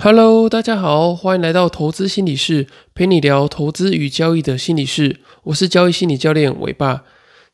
[0.00, 5.18] Hello，大家好，欢迎来到投资心理室，陪你聊投资与交易的心理室。
[5.42, 7.02] 我是交易心理教练伟爸。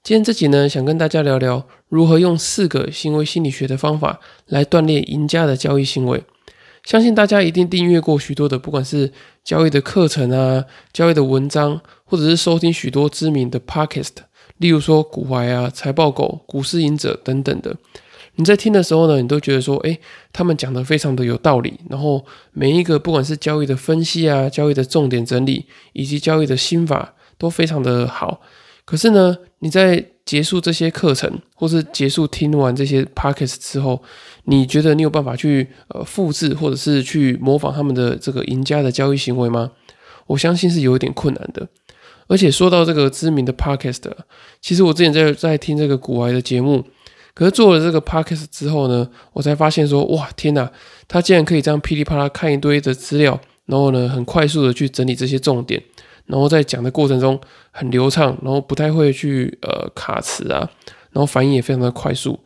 [0.02, 6.22] 今天这集呢，想跟大家聊聊如何用四个行为心理学的方法来锻炼赢家的交易行为。
[6.84, 9.10] 相信大家一定订阅过许多的，不管是
[9.42, 14.16] 交易的课程啊、交易的文章，或者是收听许多知名的 Podcast，
[14.58, 17.74] 例如说股怀啊、财报狗、股市赢者等等的。
[18.36, 20.00] 你在听的时候呢，你都觉得说，诶，
[20.32, 28.40] 他们讲的非常的有道理，然后每一个不管是交易的分析啊、交易的重点整理，以及交易的心法都非常的好。
[28.84, 34.02] 可是呢，你在结束这些课程，或是结束听完这些 p o c k e t 之后，
[34.44, 39.70] 你觉得你有办法去呃复制，或者是去模仿他们的这个赢家的交易行为吗？
[40.26, 41.68] 我相信是有一点困难的。
[42.26, 44.10] 而且说到这个知名的 podcast，
[44.60, 46.84] 其实我之前在在听这个古玩的节目。
[47.34, 50.70] 可是做了这个 podcast 之后呢，我才发现说，哇，天哪，
[51.08, 55.82] 他竟然可以这样噼里啪啦看一堆的资料，然后呢，很快速的去整理这些重点，
[56.26, 57.40] 然后在讲的过程中
[57.72, 60.70] 很流畅，然后不太会去呃卡词啊，
[61.10, 62.38] 然后反应也非常的快速，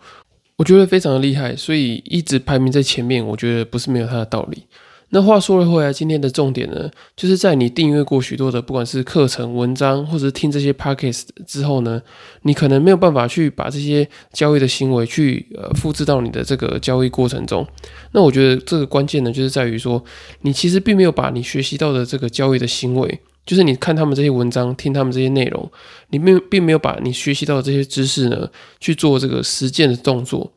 [0.57, 4.65] 我觉得非常的厉害，所以一直排名在前面，我觉得不是没有他的道理。
[5.11, 12.03] 那话说了回来，今天的重点呢，就是在你订阅过许多的，不管是课程、文章，或者是听这些 podcast 之后呢，
[12.43, 17.67] 你可能没有办法去把这些交易的行为去呃复制到你的这个交易过程中。
[18.13, 20.05] 那我觉得这个关键呢，就是在于说，
[20.43, 25.71] 你其实并没有把你学习到的这个交易的行为，就是你看他们这些文章、听他们这些内容，
[26.11, 28.47] 你并并没有把你学习到的这些知识呢，
[28.79, 30.53] 去做这个实践的动作。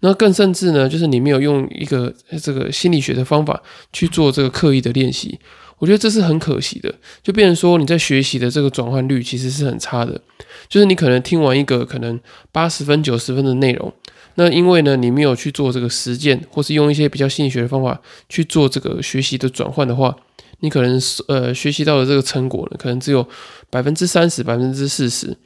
[0.00, 5.38] 那更甚至呢，就是你没有用一个这个心理学的方法去做这个刻意的练习，
[5.78, 6.94] 我觉得这是很可惜的。
[7.22, 10.20] 就变成说你在学习的这个转换率其实是很差的，
[10.68, 12.20] 就是你可能听完一个可能
[12.52, 13.92] 八十分、九十分的内容，
[14.34, 20.14] 那因为呢你没有去做这个实践，或是用一些比较心理学的方法去做这个学习的转换的话。
[20.60, 20.98] 你可能
[21.28, 23.26] 呃学习到的这个成果呢，可能只有
[23.68, 25.36] 百分之三十、百分之四十，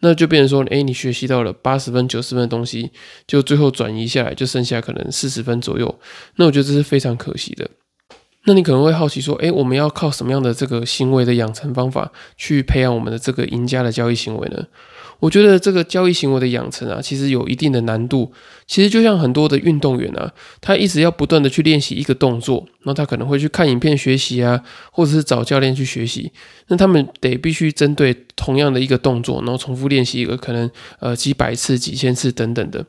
[0.00, 2.90] 那就变成说，哎，你学习到了八十分、九十分的东西，
[3.26, 5.98] 就最后转移下来，就剩下可能四十分左右。
[6.36, 7.70] 那我觉得这是非常可惜的。
[8.46, 14.64] 那你可能会好奇说，哎，我们要靠什么样的这个行为的养成方法去培养我们的这个赢家的交易行为呢？
[15.18, 18.30] 我觉得这个交易行为的养成啊，其实有一定的难度。
[18.66, 20.30] 其实就像很多的运动员啊，
[20.60, 24.62] 他一直要不断的去练习一个动作，那他可能会去看影片学习啊，
[24.92, 26.30] 或者是找教练去学习。
[26.68, 30.70] 那他们得必须针对同样的一个动作，然后重复练习一个可能
[31.00, 32.84] 呃几百次、几千次等等的。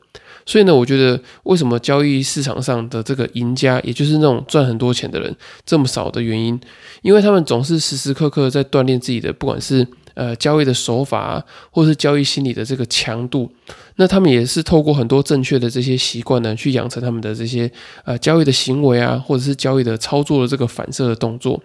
[0.48, 5.36] 所以呢，我觉得为什么交易市场上的这个赢家，也就是那种赚很多钱的人
[5.66, 6.58] 这么少的原因，
[7.02, 9.86] 因为他们总是时时刻刻在锻炼自己的，不管是。
[10.14, 13.48] 呃，交易的手法啊，或是交易心理的这个强度，
[13.94, 17.70] 那他们也是透过很多正确的这些习惯呢，去养成他们的这些
[18.04, 21.62] 呃交易的行为啊，或者是交易的操作的这个反射的动作。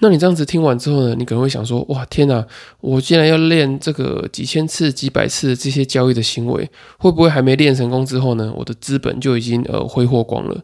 [0.00, 2.46] 那你这样子听完之后呢，你可能会想说，哇，天哪，
[2.80, 10.62] 我竟然要练这个几千次、几百次这些交易的行为，会不会还没练成功之后呢，我的资本就已经呃挥霍光了？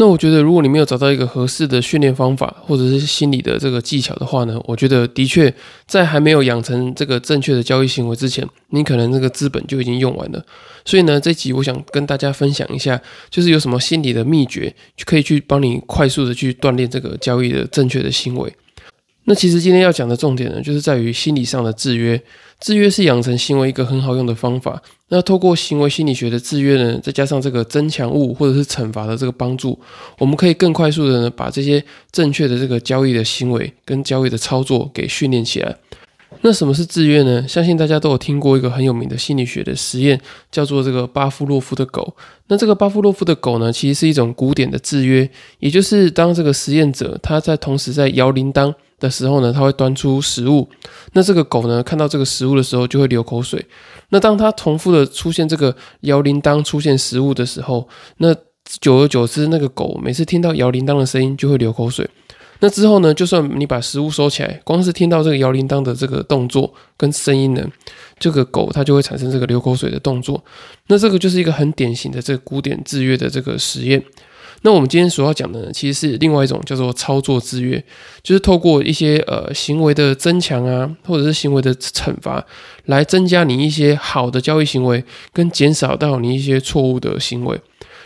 [0.00, 5.52] 那我觉得，如果你没有找到一个合适的训练方法，或者是心理的这个技巧的话呢，我觉得的确
[5.86, 10.40] 在还没有养成这个正确的交易行为之前，你可能这个资本就已经用完了。
[10.84, 14.72] 所以呢，这集我想跟大家分享一下，就是有什么心理的秘诀，
[15.04, 18.52] 可以去帮你快速的去锻炼这个交易的正确的行为。
[19.24, 22.22] 那其实今天要讲的重点呢，就是在于心理上的制约。
[22.60, 24.80] 制约是养成行为一个很好用的方法。
[25.10, 29.78] 那透过行为心理学的制约呢，再加上这个增强物或者是惩罚的这个帮助，
[30.18, 31.82] 我们可以更快速的呢，把这些
[32.12, 35.76] 正确的这个交易的行为跟交易的操作给训练起来。
[36.42, 37.48] 那什么是制约呢？
[37.48, 40.20] 相信大家都有听过一个很有名的心理学的实验，
[40.52, 42.14] 叫做这个巴夫洛夫的狗。
[42.48, 48.74] 那这个巴夫洛夫的狗呢，其实是一种古典的制约，也就是当这个实验者他在同时在摇铃铛。
[48.98, 50.68] 的时候呢，它会端出食物。
[51.12, 53.64] 那这个狗呢，看到这个食物的时候就会流口水。
[54.10, 57.88] 那当它重复的出现这个摇铃铛出现食物的时候，
[58.18, 58.34] 那
[58.80, 62.08] 久而久之，那个狗每次听到摇铃铛的声音就会流口水。
[62.60, 67.64] 那之后呢，就算你把食物收起来，光是听到这个摇铃铛的这个动作跟声音呢，
[68.18, 70.42] 这个狗它就会产生这个流口水的动作。
[70.88, 74.02] 那这个就是一个很典型的这个古典制约的这个实验。
[74.62, 77.82] 那我们今天所要讲的呢，其实是另外一种叫做操作制约，
[78.22, 82.44] 就是透过一些呃行为的增强啊，或者是行为的惩罚，
[82.86, 87.60] 来增加你一些好的交易行为，跟减少到你一些错误的行为。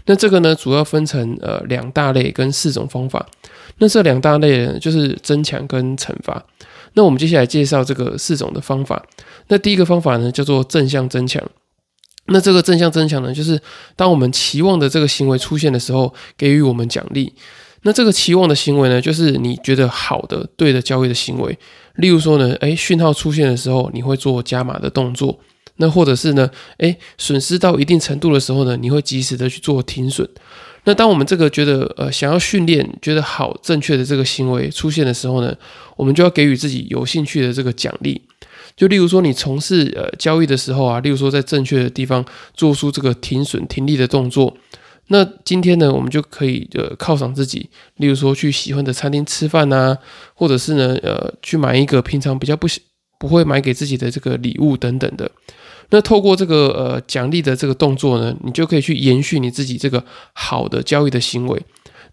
[0.07, 3.27] 那这个呢，主要分成呃两大类跟四种方法。
[3.79, 6.45] 那这两大类呢，就是增强跟惩罚。
[6.95, 9.03] 那我们接下来介绍这个四种的方法。
[9.49, 11.43] 那第一个方法呢，叫做正向增强。
[12.27, 13.61] 那这个正向增强呢，就是
[13.97, 17.33] 当我们期望的这个行为出现的时候，给予我们奖励。
[17.83, 21.59] 那这个期望的行为呢，就是你觉得好的、对的交易的行为。
[21.97, 25.37] 例如说呢，诶，讯号出现的时候，你会做加码的动作；
[25.77, 26.49] 那或者是呢，
[26.79, 30.29] 诶，损失到一定程度的时候呢，你会及时的去做停损。
[30.85, 35.53] 那当我们这个觉得呃想要训练、觉得好、正确的这个行为出现的时候呢，
[35.97, 38.23] 我们就要给予自己有兴趣的这个奖励。
[38.77, 42.25] 就例如说，你从事呃交易的时候啊，例如说在正确的地方
[42.55, 44.57] 做出这个停损停利的动作。
[45.09, 49.97] 那今天呢，我们就可以呃犒赏自己，例如说去喜欢的餐厅吃饭呐，
[50.35, 52.67] 或者是呢呃去买一个平常比较不
[53.19, 55.31] 不会买给自己的这个礼物等等的。
[55.91, 60.03] 那透过这个呃奖励的这个动作呢，你就可以去延续你自己这个
[60.33, 61.63] 好的交易的行为。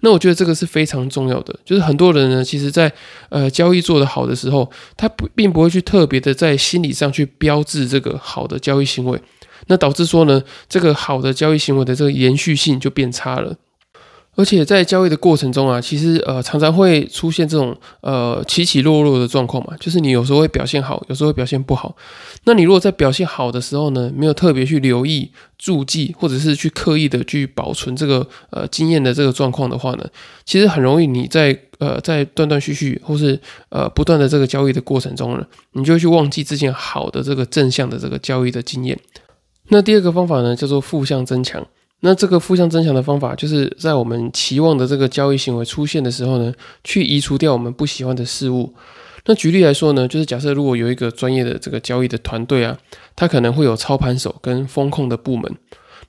[0.01, 2.91] 那我觉得这个是非常重要的，就是很多人呢，其实在
[3.29, 9.21] 呃交易做得好的时候，他不并不会去特别的在心理上去标志这个好的交易行为。
[9.67, 13.55] 那导致说呢，这个好的交易行为的这个延续性就变差了，
[14.39, 21.93] 而且在交易的过程中啊，其实呃常常会出现这种呃起起落落的状况嘛，就是你有时候会表现好，有时候会表现不好。
[22.45, 30.05] 那你如果在表现好的时候呢，没有特别去留意、注记，或者是去刻意的去保存这个呃经验的这个状况的话呢，
[30.45, 33.37] 其实很容易你在呃在断断续续或是
[33.67, 38.97] 呃不断的这个交易的过程中呢，你就会去忘记之前好的这个正向的这个交易的经验。
[39.67, 41.67] 那第二个方法呢，叫做负向增强。
[42.01, 46.53] 那这个负向增强的方法，就是在我们期望的这个交易行为出现的时候呢，
[46.83, 48.73] 去移除掉我们不喜欢的事物。
[49.25, 52.77] 那举例来说呢，就是假设如果有一个专业的这个交易的团队啊，
[53.15, 55.53] 他可能会有操盘手跟风控的部门。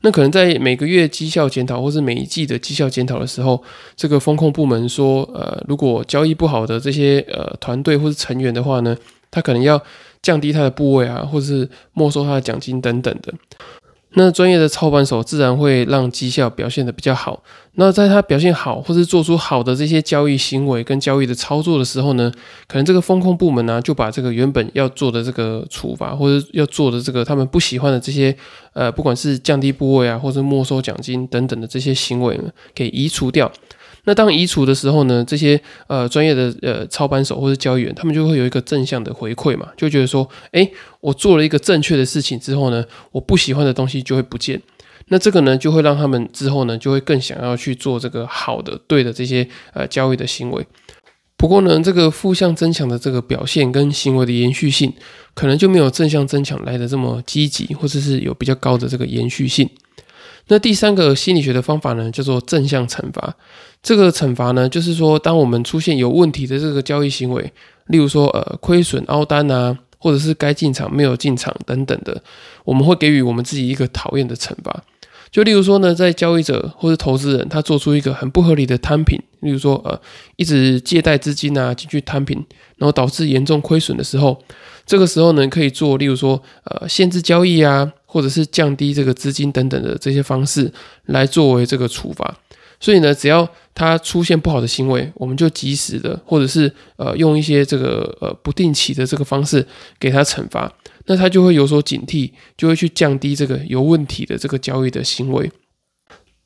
[0.02, 3.60] 那可能在每个月绩效检讨或是每一季的绩效检讨的时候，
[3.96, 8.96] 这个风控部门说，呃，如果交易不好的这些呃团队或是成员的话呢，
[9.30, 9.82] 他可能要。
[10.22, 13.32] 降低他的部位啊，或者是没收他的奖金等等的，
[14.14, 17.42] 那专业的操盘手自然会让绩效表现的比较好。
[17.74, 22.30] 那在他表现好，或是做出好的这些交易行为跟交易的操作的时候呢，
[22.66, 28.36] 可能这个风控部门呢就把这个原本要做的这个处罚，或者要做的这个他们不喜欢的这些
[28.72, 33.50] 呃，不管是降低部位啊，或是没收奖金等等的这些行为呢，给移除掉。
[34.04, 40.70] 那当移除的时候呢，这些呃专业的呃操盘手或者交易员，他们就会有一个正向的回馈嘛，就觉得说，哎，
[41.00, 44.60] 我做了一个正确的事情之后呢，我不喜欢的东西就会不见。
[45.08, 50.64] 那这个呢，就会让他们之后呢，就会更想要去做这个好的、对的这些呃交易的行为。
[51.36, 54.92] 不过呢，这个负向增强的这个表现跟行为的延续性，
[55.34, 59.68] 可能就没有正向增强来的这么积极，或者是有比较高的这个延续性。
[60.48, 63.34] 那第三个心理学的方法呢，叫做正向惩罚。
[63.82, 67.52] 这个惩罚呢，就是说，当我们出现有问题的这个交易行为，
[67.86, 72.22] 例如说，呃，亏损、凹单啊，或者是该进场没有进场等等的，
[72.64, 74.82] 我们会给予我们自己一个讨厌的惩罚。
[75.30, 80.00] 就例如说呢，在交易者或者投资人他做出一个很不合理的摊平，例如说，呃，
[80.36, 82.36] 一直借贷资金啊进去摊平，
[82.76, 84.42] 然后导致严重亏损的时候，
[84.86, 87.92] 这个时候呢，可以做，例如说，呃，限制交易啊。
[88.12, 90.68] 或者是降低这个资金等等的这些方式
[91.04, 92.36] 来作为这个处罚，
[92.80, 99.64] 所以呢，只要他出现不好的行为，我们就及时的，或者是呃用一些这个呃不定期的这个方式
[100.00, 100.72] 给他惩罚，
[101.06, 105.48] 那他就会有所警惕，就会去降低这个有问题的这个交易的行为。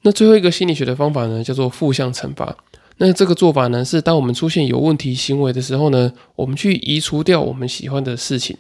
[0.03, 2.55] 那最后一个心理学的方法呢，叫做负向惩罚。
[2.99, 8.57] 那这个做法呢，是当我们出现有问题行为的时候呢，我们去移除掉我们喜欢的事情。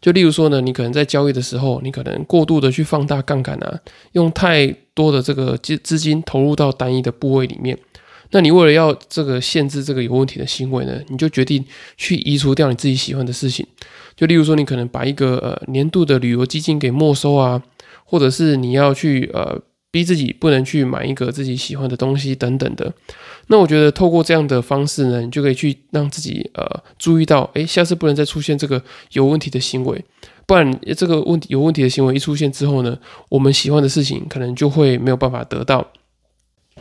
[0.00, 3.80] 就例如说呢，你可能在交易的时候，你可能过度的去放大杠杆啊，
[4.12, 7.78] 用太多的这个资资金投入到单一的部位里面。
[8.32, 11.64] 那你为了要这个限制这个有问题的行为呢，你就决定
[11.96, 13.64] 去移除掉你自己喜欢的事情。
[14.16, 17.62] 就例如说，你可能把一个呃年度的旅游基金给没收啊，
[18.04, 19.62] 或者是你要去呃。
[19.96, 22.92] 逼自己不能去买一个自己喜欢的东西等等的，
[23.46, 30.04] 那我觉得透过这样的方式呢，你就可以去让自己呃注意到，诶，下次不能再出现这个有问题的行为，
[30.44, 32.98] 不然这个问题有问题的行为一出现之后呢，
[33.30, 35.86] 我们喜欢的事情可能就会没有办法得到。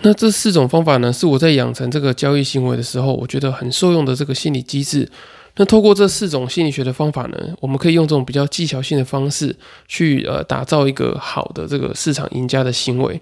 [0.01, 5.09] 那这四种方法呢，是我在养成这个交易行为的时候，我觉得很受用的这个心理机制。
[5.57, 9.55] 那透过这四种心理学的方法呢，我们可以用这种比较技巧性的方式
[9.87, 13.21] 去呃打造一个好的这个市场赢家的行为。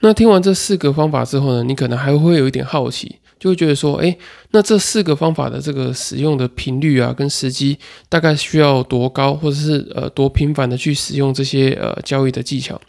[0.00, 4.16] 那听完这四个方法之后呢，你可能还会有一点好奇，就会觉得说，哎，
[4.52, 7.76] 那这四个方法的这个使用的频率啊，跟时机
[8.08, 12.80] 大概需要多高，或者是呃多频繁的去使用这些呃交易的技巧？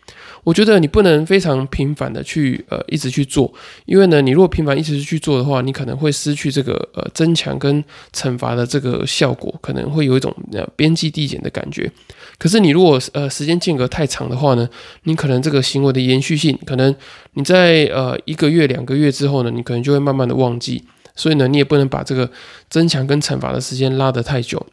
[0.43, 3.51] 我觉得你不能非常频繁的去呃一直去做，
[3.86, 7.83] 因为呢，你如果频繁一直去做的话，你可能会失去这个呃增强跟
[8.13, 11.89] 惩罚的这个效果，可能会有一种呃边际递减的感觉。
[12.38, 14.69] 可是你如果呃时间间隔太长的话呢，
[15.03, 16.93] 你可能这个行为的延续性，可能
[17.36, 20.83] 你在呃一个月两个月之后呢，你可能就会慢慢的忘记，
[21.15, 22.29] 所以呢，你也不能把这个
[22.69, 24.65] 增强跟惩罚的时间拉得太久。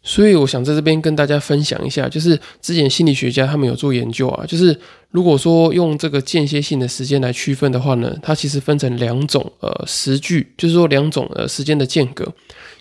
[0.00, 4.78] 所以我想在这边跟大家分享一下，就是之前心理学家他们有做研究啊，就是
[5.10, 12.32] 如果说用这个间歇性的时间来区分的话呢，它其实分成两种呃时距，就是说两种呃时间的间隔，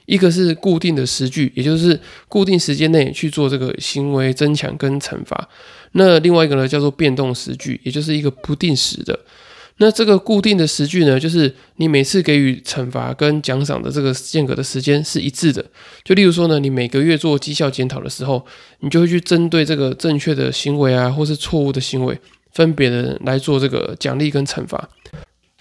[0.06, 5.50] 一个是固定的时距，也就是固定时间内去做这个行为增强跟惩罚，
[5.94, 9.20] 那另外一个呢叫做变动时距，也就是一个不定时的。
[9.80, 15.64] 那这个固定的时距呢，就是你每次给予惩罚跟奖赏的这个间隔的时间是一致的。
[16.04, 18.44] 就例如说呢，你每个月做绩效检讨的时候，
[18.80, 22.20] 你就会去针对这个正确的行为啊，或是错误的行为，
[22.52, 24.90] 分别的来做这个奖励跟惩罚。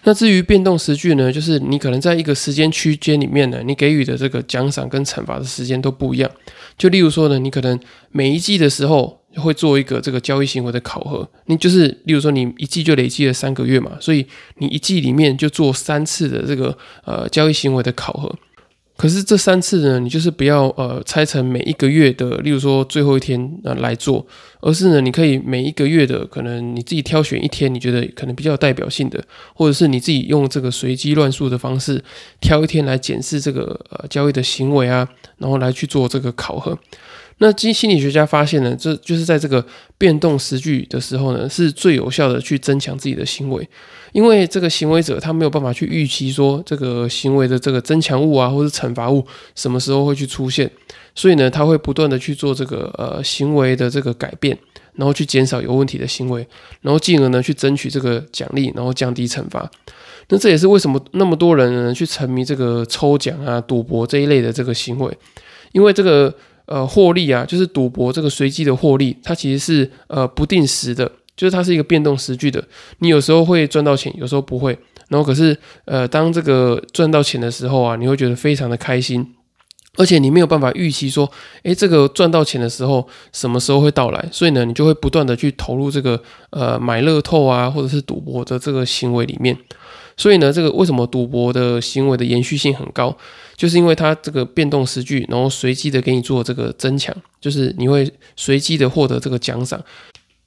[0.05, 6.31] 那至于变动时距呢，就是你可能在一个时间区间里面呢，你给予的这个奖赏跟惩罚的时间都不一样。
[6.79, 7.79] 就例如说呢，你可能
[8.13, 9.21] 每一季的时候。
[9.37, 14.27] 会做一个这个交易行为的考核，你就是，例如说你一季就累积了三个月嘛，所以
[14.59, 18.35] 你一季里面就做三次的这个呃交易行为的考核。
[18.97, 24.27] 可是这三次呢，你就是不要呃拆成每一个月的，例如说最后一天呃来做，
[24.61, 29.23] 而是呢你可以每一个月的可能你自己挑选一天，你觉得可能比较有代表性的，
[29.55, 32.03] 或者是你自己用这个随机乱数的方式
[32.41, 36.79] 挑一天来检视这个呃交易的行为啊，然后来去做这个考核。
[37.39, 39.63] 那经心理学家发现呢，这就是在这个
[39.99, 43.69] 变动时距的时候呢，是最有效的去增强自己的行为，
[44.13, 50.71] 因为这个行为者他没有办法去预期说这个行为的这个增强物啊，或者惩罚物什么时候会去出现，
[51.15, 54.57] 所以呢，他会不断的去做这个呃行为的这个改变，
[54.95, 56.47] 然后去减少有问题的行为，
[56.81, 59.71] 然后进而呢去争取这个奖励，然后降低惩罚。
[60.31, 65.15] 那这也是为什么那么多人呢去沉迷这个抽奖啊、赌博这一类的这个行为，
[65.73, 66.35] 因为这个。
[66.67, 72.63] 呃，获利啊，就是赌博这个随机的获利，它其实是呃不定时的，就是它是一个变动时距的。
[72.99, 74.77] 你有时候会赚到钱，有时候不会。
[75.09, 79.35] 然后可是呃，当这个赚到钱的时候啊，你会觉得非常的开心，
[79.97, 81.31] 而且你没有办法预期说，
[81.63, 86.21] 诶，这个赚到钱的时候什么时候会到来，所以呢，你就会不断的去投入这个
[86.51, 89.57] 呃买乐透啊，或者是赌博的这个行为里面。
[90.17, 93.15] 所以呢，这个为什么赌博的行为的延续性很高，
[93.55, 99.79] 就是因为它这个变动时距，然后随机的给你做这个增强，就是你会随机的获得这个奖赏，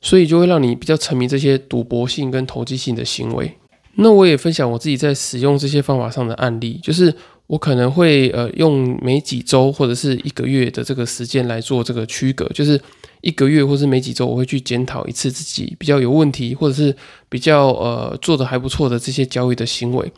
[0.02, 3.56] 所以就会让你比较沉迷这些赌博性跟投机性的行为。
[3.96, 7.14] 那我也分享我自己在使用这些方法上的案例，就是
[7.50, 12.79] 我可能会呃用每几周或者是一个月的这个时间来做这个区隔，就是。
[13.22, 16.96] 一个月或是每几周，我会去检讨一次自己比较有问题，或者是
[17.27, 20.10] 比较呃做的还不错的这些交易的行为。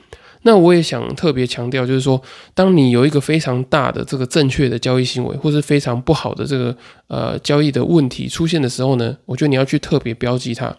[0.44, 2.22] 那我也想特别强调，就是说，
[2.54, 6.76] 当你有一个非常大的这个正确的交易行为，或是非常不好的这个
[7.08, 10.76] 呃交易的问题出现的时候呢，我觉得你要去特别标记它。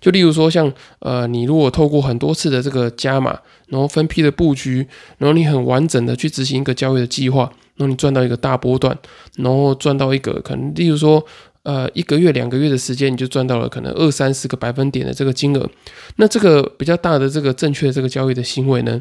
[0.00, 3.38] 就例如说，像呃你如果透过很多次的这个加码，
[3.68, 4.86] 然后分批的布局，
[5.18, 7.42] 然后你很完整的去执行一个交易的计划，
[7.76, 8.96] 然后你赚到一个大波段，
[9.36, 11.24] 然后赚到一个可能，例如说。
[11.64, 15.70] 呃，一个月、两个月的时间，你就赚到了可能二三十个百分点的这个金额。
[16.16, 19.00] 那这个比较大的这个正确的这个交易的行为呢，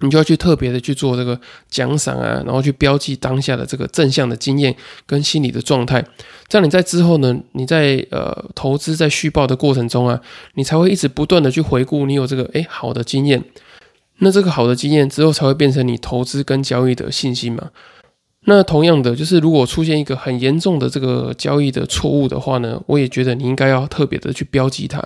[0.00, 4.74] 你就要去特别的去做这个奖赏啊，然后去标记当下的这个正向的经验
[5.06, 6.04] 跟心理的状态。
[6.48, 10.20] 这样你在之后呢，你在呃投资在续报的过程中啊，
[10.54, 13.44] 你才会一直不断的去回顾你有这个诶好的经验。
[14.18, 17.70] 那这个好的经验之后，才会变成你投资跟交易的信心嘛。
[18.46, 25.02] 那同样的，就是如果出现一个很严重的这个交易的错误的话呢，我也觉得你应该要特别的去标记它。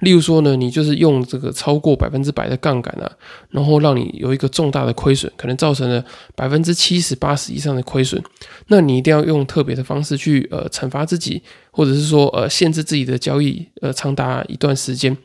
[0.00, 3.10] 例如说呢，你就是用这个超过百分之百的杠杆啊，
[3.50, 6.02] 然后让你有一个重大的亏损，可能造成了
[6.36, 8.22] 百分之七十八十以上的亏损，
[8.68, 11.42] 那你一定要用特别的方式去呃惩罚自己，
[11.78, 15.16] 或者是说呃限制自己的交易呃长达一段时间。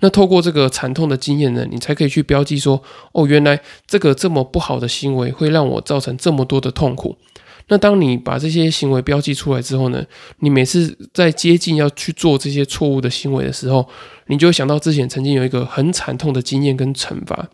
[0.00, 7.16] 那透过这个惨痛的经验呢，你才可以去标记说，哦，原来这个这么不好的行为会让我造成这么多的痛苦。
[7.68, 10.04] 那当你把这些行为标记出来之后呢，
[10.40, 13.88] 你每次在接近要去做这些错误的行为的时候，
[14.26, 17.48] 你就会想到之前曾经有一个很惨痛的经验跟惩罚。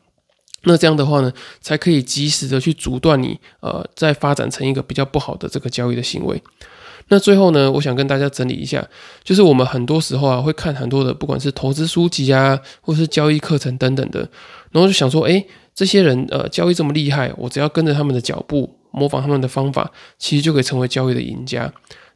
[0.65, 6.43] 那这样的话呢，才可以及时的去阻断你呃再发展成一个比较不好的这个交易的行为。
[7.09, 8.87] 那最后呢，我想跟大家整理一下，
[9.25, 14.21] 就是我们很多时候啊会看很多的不管是投资书籍啊，或是交易课程等等的，
[14.73, 18.75] 然后就想说，哎，这些人呃交易这么厉害，我只要跟着他们的脚步。
[18.91, 21.71] 模仿他们的方法，其实就可以成为交易的赢家。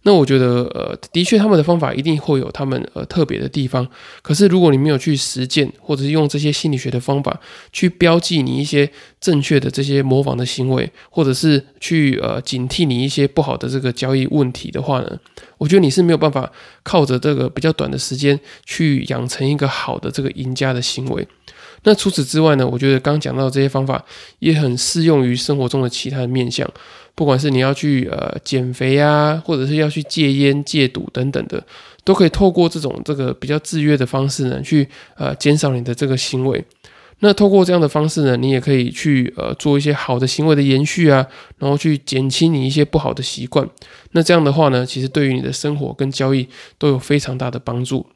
[0.04, 3.86] 那我觉得，呃，的确他们的方法一定会有他们呃特别的地方。
[4.20, 7.40] 可是如果你没有去实践，或者是用这些心理学的方法
[7.72, 8.90] 去标记你一些
[9.20, 15.18] 正确的这些模仿的行为，或者是去呃警惕你一些不好的这个交易问题的话呢，
[15.58, 16.50] 我觉得你是没有办法
[16.82, 21.26] 靠着这个比较短的时间去养成一个好的这个赢家的行为。
[21.84, 22.66] 那除此之外呢？
[22.66, 24.04] 我觉得刚讲到这些方法
[24.38, 26.68] 也很适用于生活中的其他的面向，
[27.14, 31.64] 不管是你要去呃减肥啊，或者是要去戒烟戒赌等等的，
[32.04, 36.64] 都可以透过这种这个比较制约的方式呢，去呃减少你的这个行为。
[37.24, 41.26] 那透过这样的方式呢，你也可以去呃做一些好的行为的延续啊，
[41.58, 43.68] 然后去减轻你一些不好的习惯。
[44.12, 46.48] 那这样的话呢，其实对于你的生活跟交易
[46.78, 48.06] 都有非常大的帮助。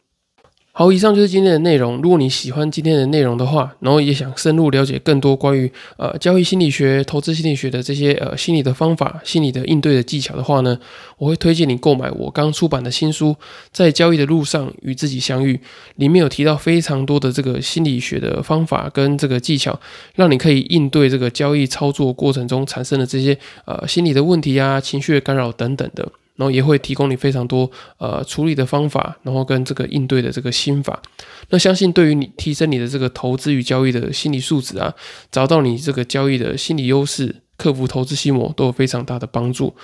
[0.78, 2.02] 好，以上就是今天的内容。
[2.02, 10.78] 如果你喜欢今天的内容的话，然后也想深入了解更多关于呃交易心理学、投资心理学的这些呃心理的方法、心理的应对的技巧的话呢，
[11.16, 13.28] 我会推荐你购买我刚出版的新书
[13.72, 15.56] 《在交易的路上与自己相遇》，
[15.94, 19.80] 里面有提到非常多的这个心理学的方法跟这个技巧，
[20.14, 26.12] 让你可以应对这个交易操作过程中产生的这些呃心理的问题啊、情绪的干扰等等的。
[26.36, 31.02] 然后也会提供你非常多呃处理的方法，然后跟这个应对的这个心法。
[31.50, 34.94] 那相信对于你提升你的这个投资与交易的心理素质啊，
[35.30, 37.42] 找到你这个交易的心理优势。
[37.58, 39.74] 克服投资心魔都有非常大的帮助。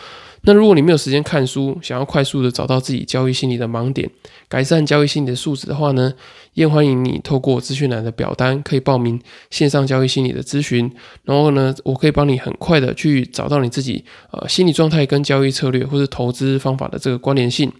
[0.45, 4.11] 那如果你没有时间看书，想要快速的找到自己交易心理的盲点，
[4.49, 6.13] 改善交易心理的素质的话呢，
[6.55, 9.21] 也欢迎你透过资讯栏的表单可以报名
[9.51, 10.91] 线上交易心理的咨询。
[11.25, 17.73] 然后呢，我可以帮你很快的去找到你自己呃心理状态跟交易策略或者投资方法的这个关联性。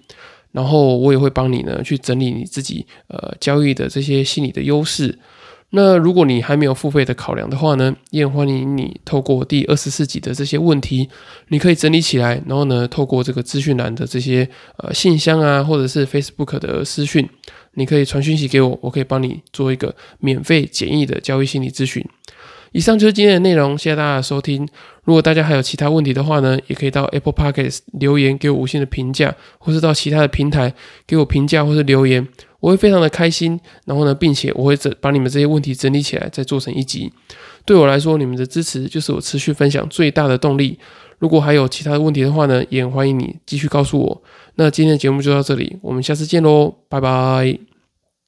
[0.53, 5.19] 然后我也会帮你呢去整理你自己呃交易的这些心理的优势。
[5.75, 11.09] 那如果你还没有付费的考量的话呢，也欢迎你透过第二十四集的这些问题，
[11.49, 17.27] 你可以整理起来，然后呢，透过这个资讯栏的这些呃信箱啊，或者是 Facebook 的私讯，
[17.73, 22.05] 你可以传讯息给我，我可以帮你做一个免费简易的交易心理咨询。
[22.73, 24.69] 以上就是今天的内容，谢谢大家的收听。
[25.05, 30.75] 如果大家还有其他问题的话呢，也可以到 Apple Podcast 留言给我五星的评价，或是到其他的平台
[31.07, 32.29] 给我评价或是留言。
[32.63, 37.13] 我会非常的开心，然后呢，并且我会整把你们这些问题整理起来，再做成一集。
[37.65, 40.79] 对我来说，你们的支持就是我持续分享最大的动力。
[41.19, 44.23] 如果还有其他的问题的话呢，也很欢迎你继续告诉我。
[44.55, 47.72] 那今天的节目就到这里，我们下次见喽，拜拜。